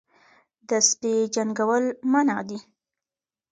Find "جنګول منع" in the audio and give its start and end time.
1.35-2.39